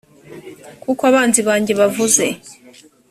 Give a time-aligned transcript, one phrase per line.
[0.83, 2.25] kuko abanzi banjye bavuze